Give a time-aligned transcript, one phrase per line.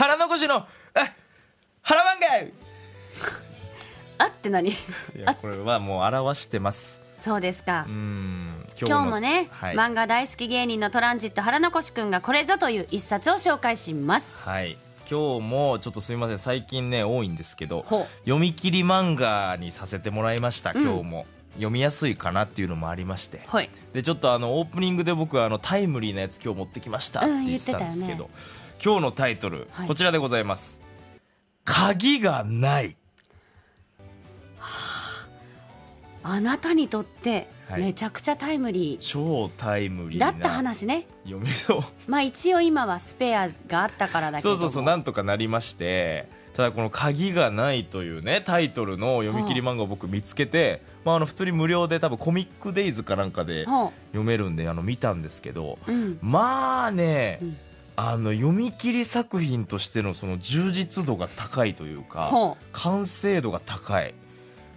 [0.00, 0.66] 腹残しのあ
[1.82, 2.52] 腹漫画い
[4.16, 4.70] あって何？
[5.14, 7.02] やこれはもう表してます。
[7.18, 7.84] そうですか。
[7.86, 14.42] うーん今今日もね、はい、漫画大好き芸人のトランジット腹残しくんがこれぞという一冊を紹介します。
[14.42, 14.78] はい。
[15.10, 16.38] 今日もちょっとすみません。
[16.38, 20.82] 最近ね多いんですけどほ読み切り漫画にさせてもらいましたうん。
[20.82, 21.26] 今日も、
[21.56, 23.42] 読みやすいかなっていうのもありまして。
[23.46, 23.68] うはい。
[23.92, 29.88] でちょっとあのオープニングで僕はあのタイムリーなやつ今日持ってきましたってうん言ってたんですけど、言って今日のタイトル、はい。
[29.88, 30.80] こちらでございます。
[31.64, 32.96] 鍵がない。
[36.22, 36.40] あ。
[36.40, 37.82] なたにとってはい。
[37.82, 41.06] めちゃくちゃタイムリ超タイムリーだった話ね。
[41.24, 41.84] 読みの。
[42.08, 44.56] まあ一応今はスペアがあったからだけども。
[44.56, 56.18] そうそうそうなんとかなりましてただこの「鍵がない」というねタイトルの読み切り漫画を僕見つけて、まあ、あの普通に無料で多分コミックデイズかなんかでほ読めるんであの見たんですけどううん。
[56.22, 57.58] まあね、うん
[58.02, 64.14] あの読み切り作品としてのその充実度が高いというかほ完成度が高い。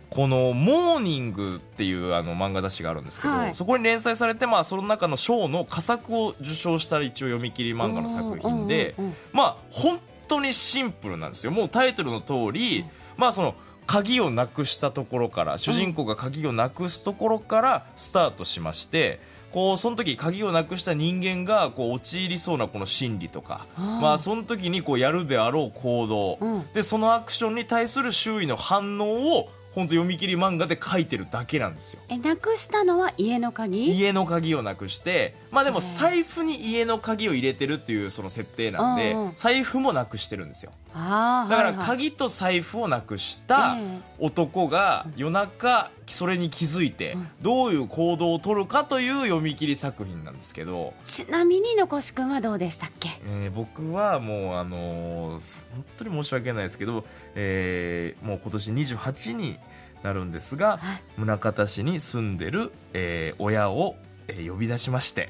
[0.09, 3.55] この「モーニング」っていうあの漫画雑誌があるんですけど、はい。
[3.55, 8.93] そこに連載されて、まあ、その中の賞の佳作を受賞した一応読み切りう漫画の作品で、
[9.31, 11.52] まあ本当にシンプルなんですよ。
[11.52, 13.55] もうタイトルの通り、まあその
[13.87, 19.19] 鍵をなくしたところから主人公が鍵をなくすところからスタートしまして、
[19.53, 23.67] こうその時鍵をなくした人間がこう陥りそうなこの心理とか。
[23.77, 26.65] まあその時にこうやるであろう行動、うん。
[26.73, 32.01] でそのアクションに対する周囲の反応を本当読み切り漫画で書いてるだけなんですよ。
[32.09, 33.91] えなくしたのは家の鍵？
[33.91, 35.35] 家の鍵をなくして。
[35.51, 47.27] まあでも財布に家の鍵を入れてるっていうその設定なんで、財布もなくしてるんですよだから鍵と財布をなくしたえ男が夜中それに気づいてうん。
[47.41, 53.09] どういう行動を取るかという読み切り作品なんですけど、ちなみに残しくんはどうでしたっけ？
[53.25, 57.05] えー僕はもうあのー本当に申し訳ないですけど、
[57.36, 59.59] えーもう今年28に
[60.03, 61.02] なるんですがはい。
[61.17, 63.95] 宗像市に住んでる、えー親を、
[64.27, 65.30] えー呼び出しまして。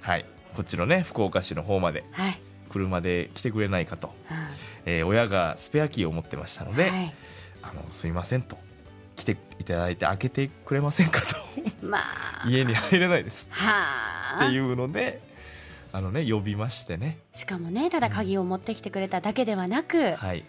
[0.00, 0.24] はい。
[0.56, 2.04] こっちのね福岡市の方まで。
[2.12, 4.36] はい車で来てくれないかと、うん
[4.86, 7.14] えー親がスペアキーを持ってましたので、はい。
[7.62, 8.56] あのすいませんと
[9.16, 11.36] 来ていただいて開けてくれませんかと。
[11.82, 12.48] まあ。
[12.48, 13.48] 家に入れないです。
[13.50, 14.46] はあ。
[14.46, 15.20] っていうので
[15.92, 17.18] あのね呼びましてね。
[17.32, 20.44] しかもねただ鍵を持ってきてくれただけではなく、はい、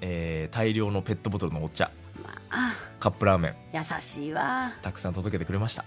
[0.00, 1.90] えー大量のペットボトルのお茶。
[2.22, 3.54] まあ、カップラーメン。
[3.72, 4.72] 優しいわ。
[4.82, 5.84] たくさん届けてくれました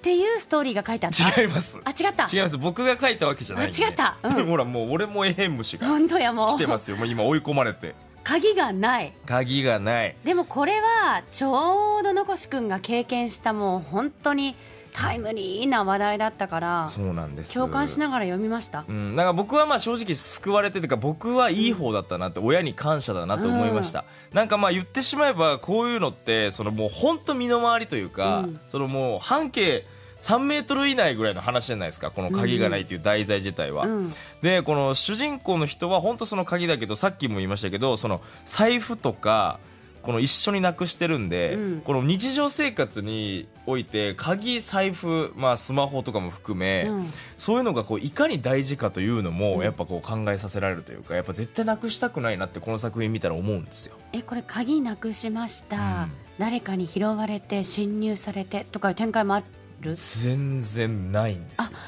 [0.00, 1.42] っていうストーリーが書いてあった？
[1.42, 1.76] 違います。
[1.84, 2.26] あ違った？
[2.32, 2.56] 違います。
[2.56, 3.84] 僕が書いたわけじゃないんで。
[3.84, 4.16] あ違った？
[4.22, 4.32] うん。
[4.48, 6.56] ほらもう俺もえへん虫が本当やもう。
[6.56, 6.96] 来てますよ。
[6.96, 7.94] もう今追い込まれて。
[8.24, 9.12] 鍵がない。
[9.26, 10.16] 鍵がない。
[10.24, 14.56] でもこれはちょうど残しくんが経験したもう本当に
[14.92, 17.54] タイムリーな話題だったからそうなんです。
[17.54, 18.84] 共感しながら読みました？
[18.88, 28.60] うん、だから僕はまあ正直救われてというか僕はいい方だったなって親に感謝だなと思いました、なんかまあ言ってしまえばこういうのってそのもう本当身の回りというか、うん。
[28.68, 29.86] そのもう半径
[30.20, 32.10] 3メートル以内ぐらいの話じゃないですか。
[32.10, 34.14] この鍵がないっていう題材自体は、うん。
[34.42, 39.60] でこの主人公の人は本当その鍵だけどさっきも言いましたけどその財布とか
[40.02, 41.80] この一緒になくしてるんで、うん。
[41.82, 47.12] この日常生活において鍵財布、まあ、スマホとかも含め、うん。
[47.38, 49.62] そういうのがこういかに大事かというのも、うん。
[49.62, 53.96] やっぱこう考えさせられるというかやっぱ絶対なくしたくないなってこの作品見たら思うんですよ。
[54.12, 56.12] えこれ鍵なくしました、うん。
[56.38, 59.42] 誰かに拾われて侵入されてとかいう展開もあ
[59.80, 59.94] る？
[59.96, 61.78] 全然ないんですよ。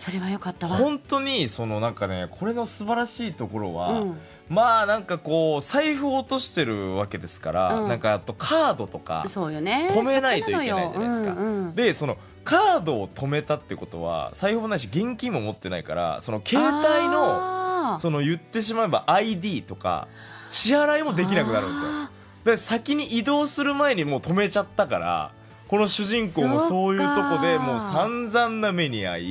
[0.00, 0.76] それはよかったわ。
[0.76, 4.18] 本当にそのなんかねこれの素晴らしいところは、うん。
[4.48, 7.88] まあなんかこう財布を落としてるわけですから、うん。
[7.88, 9.88] なんかあとカードとかそうよね。
[9.90, 11.34] 止めないといけないじゃないですか。
[11.34, 11.74] そうんうん。
[11.74, 20.08] でそのカードを止めたってことは財布もないし現金も持ってないからその携帯のその言ってしまえば ID とか
[20.48, 21.88] 支払いもできなくなるんですよ。
[21.90, 22.10] あ
[22.44, 25.32] で先に移動する前にもう止めちゃったから
[25.68, 29.22] この主人公もそういうとこでもう散々な目に遭い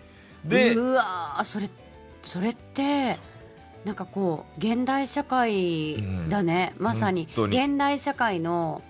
[0.00, 0.03] ー
[0.44, 1.70] でうわーそれ
[2.22, 3.16] それって
[3.84, 8.82] なんかこう現代社会だね、まさに現代社会の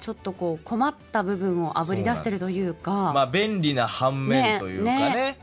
[0.00, 3.12] ちょっとこう困った部分をあぶり出してるというか。
[3.12, 5.14] まあ便利な反面というかね。
[5.14, 5.38] ね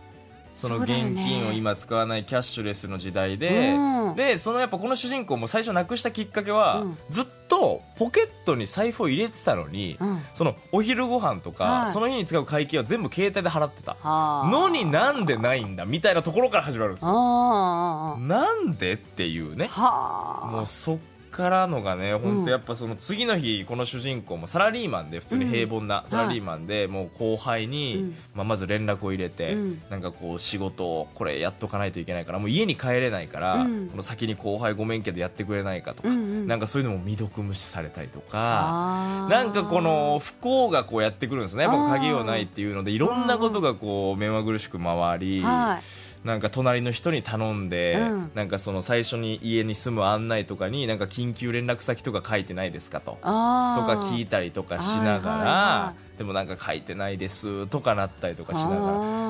[0.55, 1.11] そのそうだよね。
[1.11, 4.15] 現金を今使わないキャッシュレスの時代で、うん。
[4.15, 6.97] でそのやっぱこの主人公も最初なくしたきっかけは、うん。
[7.09, 10.21] ずっとポケットに財布を入れてたのに、うん。
[10.33, 11.93] そのお昼ご飯とか、はい。
[11.93, 13.93] その日に使う会計は全部携帯で払ってた。
[13.93, 14.49] はあ。
[14.49, 17.11] のになんでないんだみたいなところから始まるんですよ。
[17.11, 19.69] あなんでっていうね。
[19.75, 20.97] もうそっ
[21.29, 28.15] からのがね本当やっぱその次の日この主人公もサラリーマンで普通に平凡なサラリーマンでもう後輩に、うん。
[28.33, 29.81] まあ、まず連絡を入れて、うん。
[29.89, 33.87] なんかこう仕事をこれやっとかないといけないからもう家に帰れないから、うん。
[33.89, 39.27] この先に後輩ごめんけどやってくれないかとか、なんかそういうのも未読無視されたりとか。
[39.29, 48.31] なんかこの不幸がこうやってくるんですね、やっぱ鍵をないっていうのでいろんなことがこう目まぐるしく回り、はいなんか隣の人に頼んで、うん。
[48.35, 53.17] なんかその最初に家に住む案内とかになんか緊急連絡先とか書いてないですかと。
[53.21, 58.81] あとーか聞いたりとかしながら、はいはいはでもなんか書いてないですとかなったりとかしながあら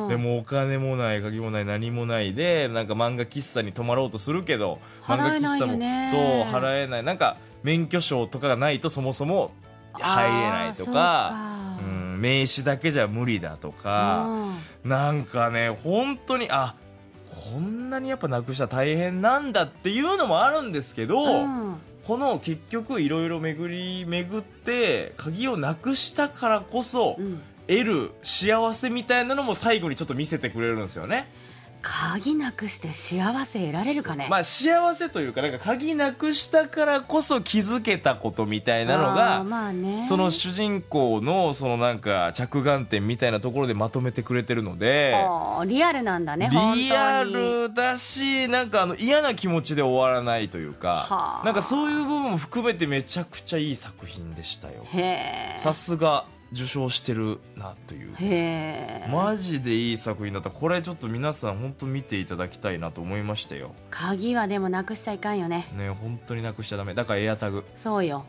[0.06, 0.08] ー。
[0.10, 6.10] でもお金もない鍵もない何もないでなんか漫画喫茶に泊まろうとするけど漫画払えないよね。
[6.12, 7.04] そう払えない。
[7.04, 9.52] なんか免許証とかがないとそもそも
[9.94, 11.34] 入れないとかか。
[11.80, 14.48] うん名刺だけじゃ無理だとか。
[14.84, 16.76] なんかね本当にあ
[17.54, 21.78] こんなにやっぱなくしたら大変なんだっていうのもあるんですけど、うん
[22.08, 31.28] この結局いろいろ巡り巡って鍵をなくしたからこそうん得る幸せみたいなのも最後にちょっと見せてくれるんですよね。
[31.90, 34.28] 鍵なくして幸せ得られるかね？
[34.30, 40.06] まあ幸せというかなんか鍵なくしたからこそ気づけたことみたいなのがまあね。
[40.08, 45.16] その主人公のそのなんか着眼点みたいなところでまとめてくれてるので。
[45.66, 51.46] リアルなんだねリアルだしなんかあの嫌な気持ちで終わらないというかはあ。
[51.46, 54.86] なんかそういう部分も含めてめちゃくちゃいい作品でしたよ。
[55.60, 59.10] さすが受賞してるなという。
[59.12, 60.50] マジでいい作品だった。
[60.50, 63.74] これちょっと皆さん本当見ていただきたいなと思いましたよ。
[63.90, 65.72] 鍵はでもなくしちゃいかんよね。
[65.76, 66.94] ね本当になくしちゃダメ。
[66.94, 67.66] だからエアタグ。
[67.76, 68.26] そうよ。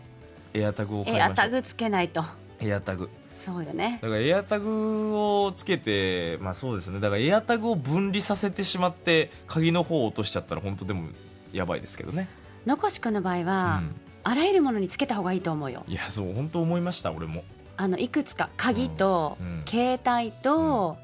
[0.54, 2.24] エアタグをエアタグつけないと。
[2.60, 3.08] エアタグ。
[3.36, 4.00] そうよね。
[4.02, 6.98] だからエアタグをつけてまあそうですね。
[6.98, 11.08] だからエアタグを分離させてしまって鍵の方を落としちゃったら本当でも
[11.52, 12.28] やばいですけどね。
[12.66, 13.94] のこしくんの場合は、うん。
[14.24, 15.84] あらゆるものにつけた方がいいと思うよ。
[15.86, 17.44] いやそう本当思いました俺も
[17.78, 19.46] あのいくつか鍵と、うん。
[19.46, 20.96] うん携帯と、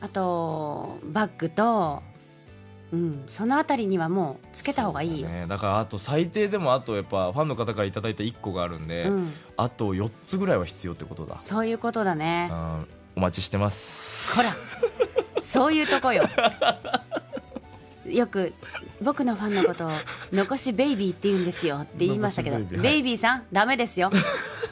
[0.00, 2.00] あとバッグと、
[2.92, 5.26] うん、そのあたりにはもうつけた方がいいよ。
[5.26, 11.38] だ,、ね、だからあと最低でもあとやっぱファンの方からいただいた1個があるんで、うん、あと4つぐらいは必要ってことだ。
[11.40, 12.48] そういうことだね。
[12.52, 12.86] うん。
[13.16, 14.36] お待ちしてます。
[14.36, 14.54] ほら。
[15.42, 16.22] そういうとこよ。
[18.06, 18.54] よく
[19.02, 19.90] 僕のファンのことを
[20.32, 22.82] 残しベイビーって言うんですよって言いましたけどベイビーはい。
[22.82, 24.10] ベイビーさんダメですよ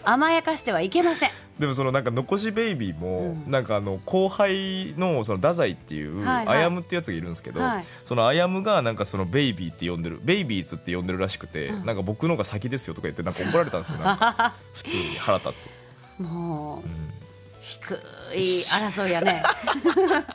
[0.06, 1.30] 甘やかしてはいけません。
[1.58, 3.50] でもそのなんか残しベイビーも、うん。
[3.50, 7.84] なんかあの後輩のその太宰っていう、アヤムってやつがいるんですけど、はい。
[8.04, 11.86] そのアヤムがなんかそのベイビーって呼んでるベイビーズって呼んでるらしくて、うん。
[11.86, 14.54] なんか僕の方が先ですよとか言ってなんか怒られたんですよなんか。
[14.74, 15.52] 普通に腹立
[16.18, 17.16] つ、もううん
[17.66, 18.00] 低
[18.32, 19.42] い争いやね。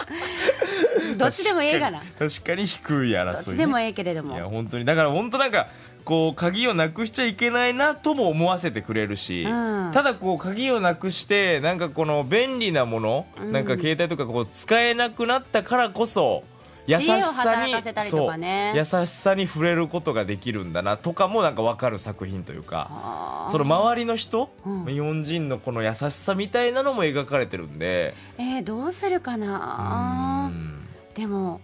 [1.17, 2.03] どっちでもええがな。
[2.19, 4.83] 確かに低い争い、ね、どっちでもええけれどいやも本当に。
[4.83, 5.69] だから本当なんか
[6.03, 9.47] こう鍵をなくしちゃいけないなとも思わせてくれるし、う
[9.89, 9.91] ん。
[9.93, 13.51] ただこう鍵をなくしてなんかこの便利なもの、うん。
[13.51, 16.43] なんか携帯とかこう使えなくなったからこそ
[16.87, 17.83] 優しさにね。
[18.09, 24.85] そう優しさに触れることができるんだなとかもなんか分かる作品というかその周りの人、うん。
[24.85, 28.15] 日本人のこの優しさみたいなのも描かれてるんで。
[28.37, 30.51] えーどうするかな？
[30.51, 30.87] うん。
[31.13, 31.61] でも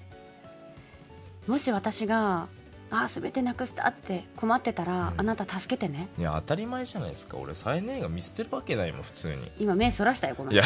[1.47, 2.47] もし私が
[2.89, 5.19] あー全てなくしたって困ってたら、うん。
[5.19, 6.07] あなた助けてね。
[6.17, 7.37] いや当たり前じゃないですか。
[7.37, 9.51] 俺再燃が見捨てるわけないもん普通に。
[9.59, 10.63] 今目そらしたよこのいや。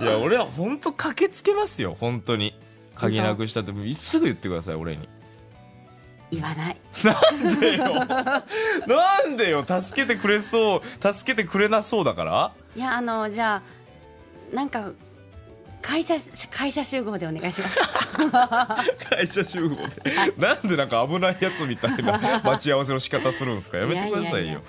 [0.00, 2.58] いや俺は本当駆けつけますよ本当に。
[2.94, 3.72] 鍵なくしたって。
[3.94, 5.08] すぐ言ってください俺に。
[6.30, 6.76] 言わない。
[7.04, 8.04] なんでよ。
[8.04, 8.44] な
[9.26, 9.64] んでよ。
[9.66, 12.52] 助けてくれそう助けてくれなそうだから。
[12.76, 13.62] いやあのじゃ
[14.52, 14.90] あなんか
[15.86, 16.14] 会社
[16.50, 17.78] 会社集合でお願いします。
[19.10, 20.32] 会社集合で。
[20.38, 23.76] なんでなんか危ないやつみたいな待ち合わせの仕方するんですか？
[23.76, 24.62] やめてくださいよ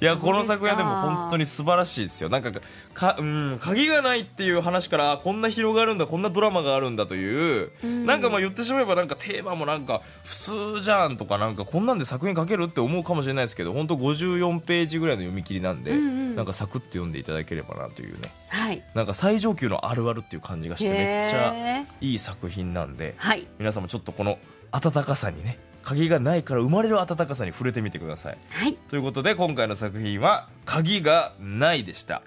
[0.00, 2.30] いいやこの作品はでも本当に素晴らしいですよ。
[2.30, 2.52] なんか
[2.94, 8.06] か、うん、鍵がないっていう話からあこんな広がるんだこんなドラマがあるんだという、うん。
[8.06, 16.36] なんかまあ言ってしまえばなんかテーマもなんか普通じゃんとかなんかこんなんで作品書けるって思うかもしれないですけど本当54ページぐらいの読み切りなんで、うんうん。
[16.36, 18.32] なんかサクッと読んでいただければなというね。
[18.48, 18.82] はい。
[18.94, 23.46] なんか最上級のあるあるっていう感じがしてめっちゃいい作品なんではい。
[23.58, 24.38] 皆さんもちょっとこの
[24.72, 28.38] 温かさにね鍵がないから生まれる温かさに触れてみてください。
[28.48, 28.74] はい。
[28.74, 32.22] ということで今回の作品は「鍵がない」でした。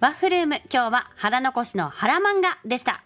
[0.00, 3.04] ワッフルーム今日は腹残しの腹漫画でした